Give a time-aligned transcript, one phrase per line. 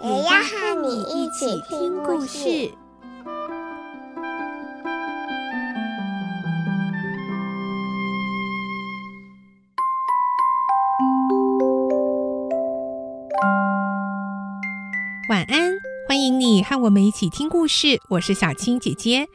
[0.00, 2.70] 也要和你一起听故事。
[15.28, 15.72] 晚安，
[16.08, 18.00] 欢迎你和我们一起听故事。
[18.08, 19.26] 我是小青姐姐。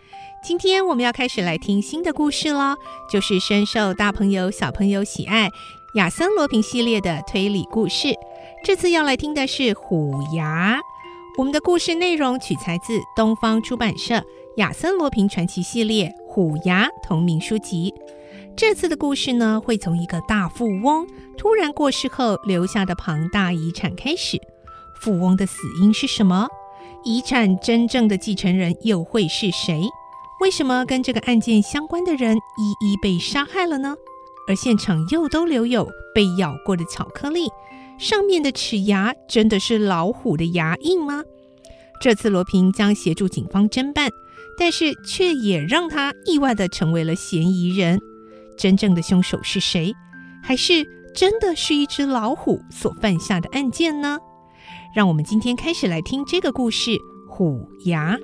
[0.42, 2.78] 今天我们要开始来听新的故事了，
[3.12, 5.52] 就是深受大朋友小朋友喜爱
[5.94, 8.16] 亚森罗平系列的推理故事。
[8.64, 10.80] 这次要来听的是《虎牙》。
[11.38, 14.16] 我们的故事内容取材自东方出版社
[14.58, 17.94] 《亚森罗平传奇》系列《虎牙》同名书籍。
[18.58, 21.06] 这次的故事呢，会从一个大富翁
[21.38, 24.42] 突然过世后留下的庞大遗产开始。
[25.00, 26.48] 富翁的死因是什么？
[27.04, 29.84] 遗产真正的继承人又会是谁？
[30.42, 33.96] 为什么跟这个案件相关的人一一被杀害了呢？
[34.48, 37.48] 而现场又都留有被咬过的巧克力，
[37.98, 41.24] 上面的齿牙真的是老虎的牙印吗？
[42.02, 44.10] 这次罗平将协助警方侦办，
[44.58, 48.00] 但是却也让他意外地成为了嫌疑人。
[48.58, 49.94] 真正的凶手是谁？
[50.44, 54.20] 还是真的是一只老虎所犯下的案件呢？
[54.94, 56.92] 让我们今天开始来听这个故事
[57.30, 58.18] 《虎牙》。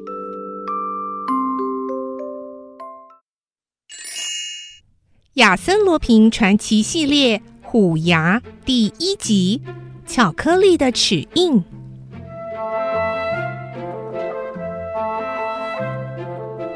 [5.39, 9.61] 亚森罗平传奇系列《虎牙》第一集：
[10.05, 11.63] 巧克力的齿印。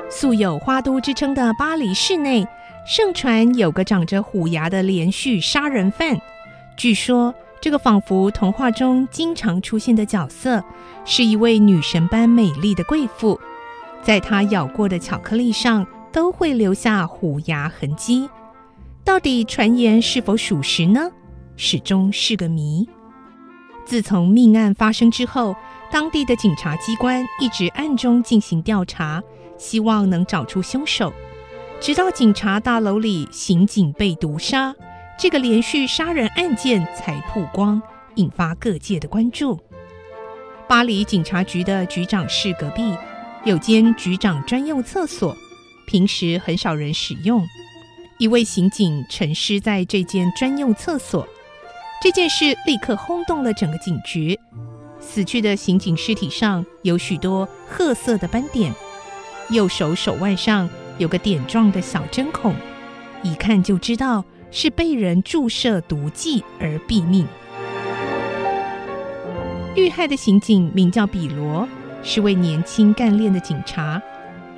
[0.09, 2.47] 素有花都之称的巴黎市内，
[2.87, 6.17] 盛传有个长着虎牙的连续杀人犯。
[6.77, 10.63] 据说，这个仿佛童话中经常出现的角色，
[11.03, 13.37] 是一位女神般美丽的贵妇，
[14.01, 18.29] 在她咬过的巧克力上都会留下虎牙痕迹。
[19.05, 21.11] 到底传言是否属实呢？
[21.57, 22.87] 始终是个谜。
[23.85, 25.53] 自从命案发生之后，
[25.91, 29.21] 当地的警察机关一直暗中进行调查，
[29.57, 31.13] 希望能找出凶手。
[31.81, 34.73] 直到警察大楼里刑警被毒杀，
[35.19, 37.81] 这个连续杀人案件才曝光，
[38.15, 39.59] 引发各界的关注。
[40.65, 42.95] 巴黎警察局的局长室隔壁
[43.43, 45.35] 有间局长专用厕所，
[45.85, 47.45] 平时很少人使用。
[48.19, 51.27] 一位刑警沉尸在这间专用厕所，
[52.01, 54.39] 这件事立刻轰动了整个警局。
[54.99, 58.73] 死去的刑警尸体上有许多褐色的斑点，
[59.49, 62.55] 右手手腕上有个点状的小针孔，
[63.21, 67.27] 一看就知道是被人注射毒剂而毙命。
[69.75, 71.67] 遇害的刑警名叫比罗，
[72.03, 74.01] 是位年轻干练的警察。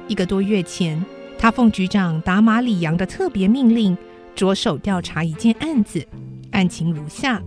[0.07, 1.03] 一个多月前，
[1.38, 3.97] 他奉局长达马里扬的特别命令，
[4.34, 6.06] 着手调查一件案子。
[6.51, 7.41] 案情如下：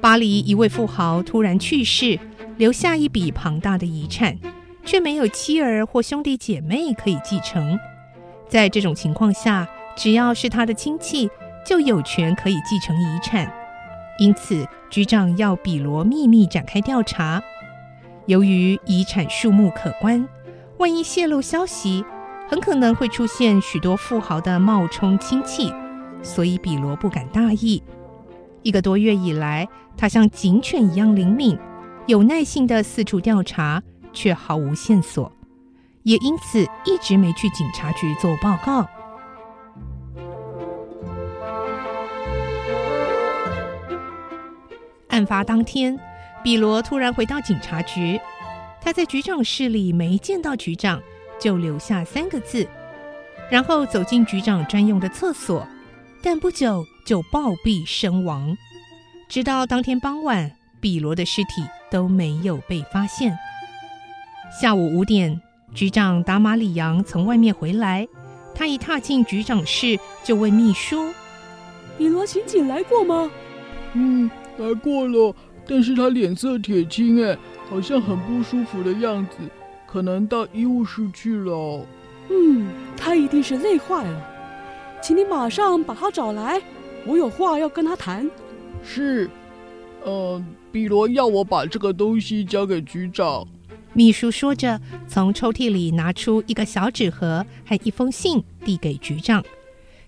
[0.00, 2.18] 巴黎一位富豪突然去世，
[2.56, 4.38] 留下一笔庞大的遗产，
[4.84, 7.78] 却没有妻儿或兄弟姐妹可以继承。
[8.48, 11.28] 在这种情况下，只要是他的亲戚，
[11.66, 13.52] 就有权可以继承遗产。
[14.18, 17.42] 因此，局长要比罗秘密展开调查。
[18.26, 20.26] 由于遗产数目可观，
[20.78, 22.04] 万一泄露消息，
[22.50, 25.72] 很可能会出现许多富豪的冒充亲戚，
[26.20, 27.80] 所以比罗不敢大意。
[28.64, 31.56] 一个多月以来，他像警犬一样灵敏，
[32.06, 33.80] 有耐性地四处调查，
[34.12, 35.30] 却毫无线索，
[36.02, 38.84] 也因此一直没去警察局做报告。
[45.10, 45.96] 案发当天，
[46.42, 48.20] 比罗突然回到警察局，
[48.80, 51.00] 他在局长室里没见到局长。
[51.40, 52.68] 就留下三个字，
[53.50, 55.66] 然后走进局长专用的厕所，
[56.22, 58.56] 但不久就暴毙身亡。
[59.28, 63.36] 直到当天傍晚，比罗的尸体都没有被发现。
[64.60, 65.40] 下午五点，
[65.72, 68.06] 局长达马里扬从外面回来，
[68.54, 71.12] 他一踏进局长室，就问秘书
[71.96, 73.30] ：“比罗刑警来过吗
[73.94, 74.28] ？”“嗯，
[74.58, 75.34] 来过了，
[75.66, 77.38] 但是他脸色铁青，哎，
[77.68, 79.36] 好像很不舒服的样子。”
[79.90, 81.84] 可能到医务室去了。
[82.28, 84.22] 嗯，他一定是累坏了，
[85.02, 86.60] 请你马上把他找来，
[87.04, 88.30] 我有话要跟他谈。
[88.84, 89.28] 是，
[90.04, 93.46] 呃，比罗要我把这个东西交给局长。
[93.92, 99.42] 秘书说着，从抽屉里拿出一个小纸盒和一封信，递给局长。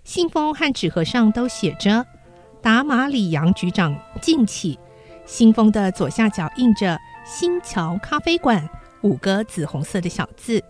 [0.05, 2.06] 信封和纸盒上都写着
[2.62, 4.78] “达马里扬局长敬启”。
[5.26, 6.96] 信封的左下角印着
[7.26, 8.69] “新桥咖啡馆”
[9.02, 10.62] 五个紫红色的小字，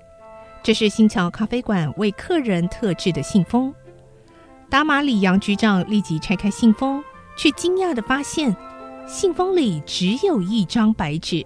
[0.62, 3.72] 这是新桥咖啡馆为客人特制的信封。
[4.70, 7.02] 达马里扬局长立即拆开信封，
[7.36, 8.56] 却惊讶地发现，
[9.06, 11.44] 信封里只有一张白纸。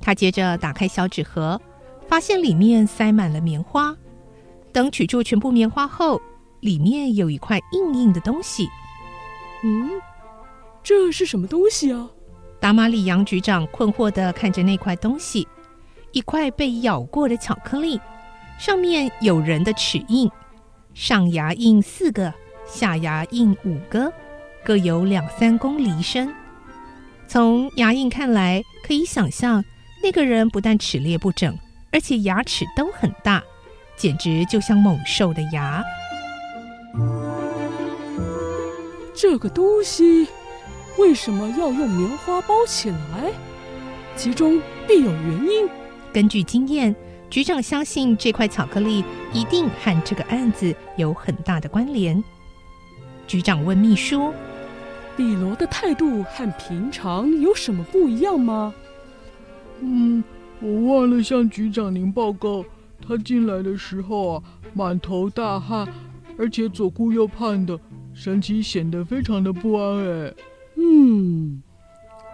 [0.00, 1.60] 他接着打开小纸盒，
[2.08, 3.96] 发现里面塞满了棉花。
[4.72, 6.20] 等取出全部棉花后，
[6.60, 8.68] 里面有一块硬硬的东西。
[9.62, 9.90] 嗯，
[10.82, 12.10] 这是什么东西啊？
[12.60, 15.46] 达马里扬局长困惑地看着那块东西，
[16.12, 18.00] 一块被咬过的巧克力，
[18.58, 20.30] 上面有人的齿印，
[20.94, 22.32] 上牙印四个，
[22.66, 24.12] 下牙印五个，
[24.64, 26.32] 各有两三公厘深。
[27.26, 29.64] 从牙印看来，可以想象。
[30.00, 31.58] 那个人不但齿列不整，
[31.92, 33.42] 而且牙齿都很大，
[33.96, 35.84] 简直就像猛兽的牙。
[39.12, 40.28] 这个东西
[40.96, 43.32] 为什么要用棉花包起来？
[44.14, 45.68] 其中必有原因。
[46.18, 46.92] 根据经验，
[47.30, 52.20] 局长相信这块巧克力一定和这个案子有很大的关联。
[53.28, 54.34] 局长问秘书
[55.16, 58.74] ：“比罗的态度和平常有什么不一样吗？”
[59.78, 60.24] 嗯，
[60.60, 62.64] 我忘了向局长您报告，
[63.00, 64.42] 他进来的时候啊，
[64.74, 65.86] 满头大汗，
[66.36, 67.78] 而且左顾右盼的，
[68.12, 70.04] 神情显得非常的不安。
[70.04, 70.34] 哎，
[70.74, 71.62] 嗯，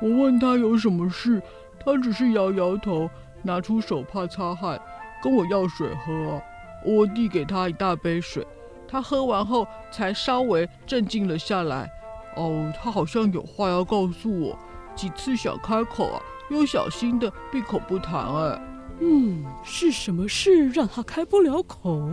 [0.01, 1.43] 我问他有什么事，
[1.85, 3.11] 他只是摇摇头，
[3.45, 4.81] 拿出手帕擦汗，
[5.23, 6.43] 跟我要水喝。
[6.85, 8.47] 我递给他一大杯水，
[8.89, 11.89] 他喝完后才稍微镇静了下来。
[12.37, 14.59] 哦，他好像有话要告诉我，
[14.97, 16.21] 几次想开口啊。
[16.51, 18.63] 又小心的闭口不谈，哎，
[19.01, 22.07] 嗯，是什么事让他开不了口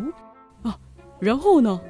[0.63, 0.77] 啊？
[1.19, 1.81] 然后呢？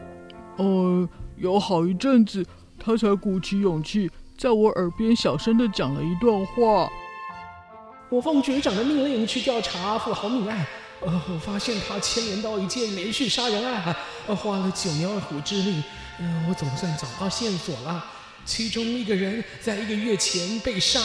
[0.58, 1.08] 呃，
[1.38, 2.44] 有好一阵子，
[2.80, 6.90] 他才鼓起勇气，在我耳边小声的讲了一段话。
[8.12, 10.68] 我奉局长的命令去调查富豪命案，
[11.00, 13.96] 呃，我发现他牵连到一件连续杀人案，
[14.28, 15.81] 呃，花了九牛二虎之力，
[16.19, 18.06] 嗯，我总算找到线索了。
[18.44, 21.00] 其中一个人在一个月前被杀。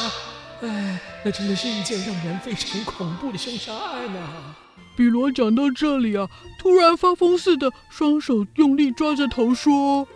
[0.62, 4.56] 哎，那真的是一件让人非常恐怖的凶杀案呐、
[4.96, 6.26] 比罗讲到这里啊，
[6.58, 10.08] 突然发疯似的，双手用力抓着头说：“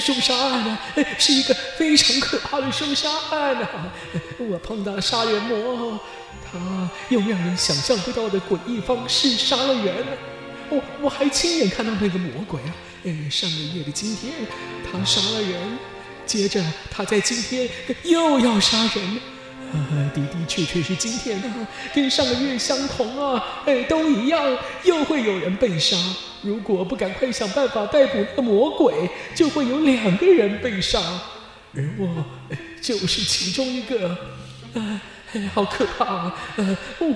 [0.00, 0.78] 凶杀案啊，
[1.16, 3.92] 是一个非常可怕的凶杀案啊！
[4.38, 5.98] 我碰到了杀人魔，
[6.50, 10.04] 他用让人想象不到的诡异方式杀了人。
[10.68, 12.74] 我我还亲眼看到那个魔鬼啊，
[13.30, 14.32] 上个月的今天
[14.90, 15.78] 他杀了人，
[16.26, 16.60] 接着
[16.90, 17.70] 他在今天
[18.02, 19.20] 又要杀人。”
[20.14, 25.96] 的的确确是今天啊，跟上个月相同啊，哎，都一样，又会有人被杀。
[26.42, 31.00] 如果不赶快想办法逮捕那个魔鬼，就会有两个人被杀，
[31.74, 32.24] 而我
[32.80, 34.16] 就是其中一个。
[34.74, 35.00] 啊，
[35.54, 36.36] 好可怕啊！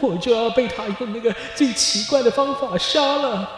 [0.01, 3.49] 我就要被他用那个最奇怪的方法杀了。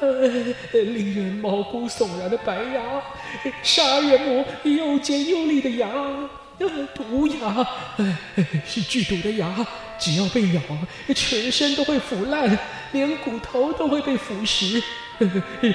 [0.00, 0.26] 呃，
[0.72, 2.82] 令人毛骨悚然的白牙，
[3.62, 5.88] 杀人魔又尖又利的牙。
[6.94, 7.66] 毒牙，
[8.64, 9.54] 是剧毒的牙，
[9.98, 10.60] 只要被咬，
[11.14, 12.58] 全身都会腐烂，
[12.92, 14.82] 连骨头都会被腐蚀，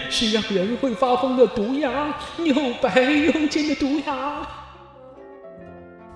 [0.09, 4.47] 是让人会发疯的毒牙，又白又尖的毒牙。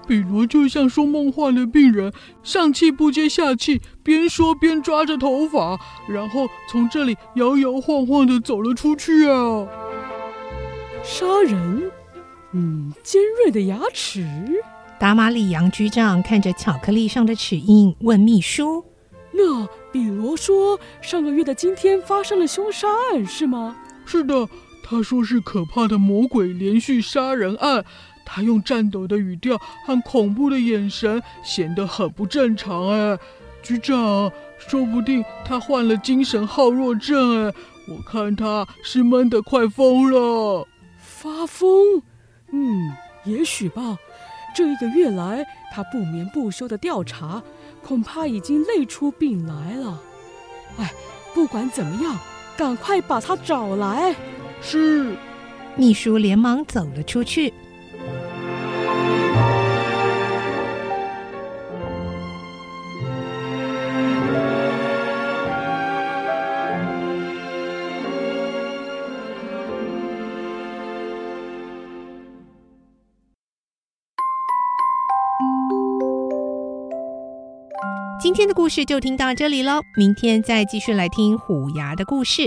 [0.07, 2.11] 比罗就像说梦话的病人，
[2.43, 9.67] 上气不接下气，边说边抓着头发，然后从这里摇摇晃晃的走了出去啊！
[11.03, 11.91] 杀人。
[12.53, 14.27] 嗯，尖锐的牙齿。
[14.99, 18.85] 达马里扬局长看着巧克力上的齿印，问秘书
[19.33, 24.47] ：“那比罗说，上个月的今天发生了凶杀案，是吗？”“是的，
[24.83, 27.83] 他说是可怕的魔鬼连续杀人案。
[28.23, 32.89] 他用颤抖的语调和恐怖的眼神，显得很不正常。
[32.89, 33.17] 哎，
[33.63, 37.47] 局长，说不定他患了精神耗弱症。
[37.47, 37.53] 哎，
[37.87, 40.67] 我看他是闷得快疯了，
[40.99, 42.03] 发疯。”
[42.51, 42.91] 嗯，
[43.23, 43.97] 也许吧。
[44.53, 47.41] 这一个月来，他不眠不休的调查，
[47.81, 49.99] 恐怕已经累出病来了。
[50.77, 50.91] 哎，
[51.33, 52.17] 不管怎么样，
[52.57, 54.15] 赶快把他找来。
[54.61, 55.15] 是。
[55.77, 57.53] 秘书连忙走了出去。
[78.21, 82.43] 今天的故事就听到这里喽，明天再继续来听虎牙的故事。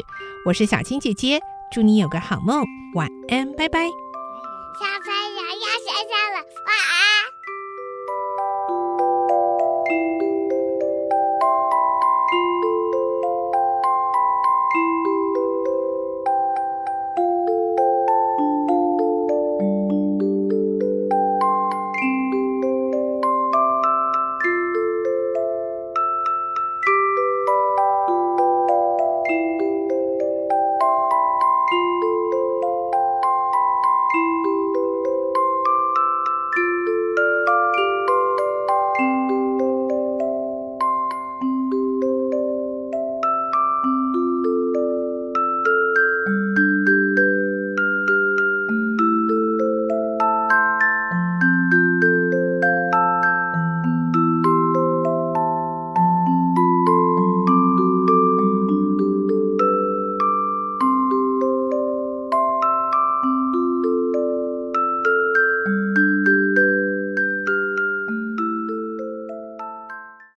[0.47, 1.41] 我是小青姐姐，
[1.73, 2.65] 祝你有个好梦，
[2.95, 3.81] 晚安，拜拜。
[3.81, 6.94] 小朋友要睡觉了，晚安。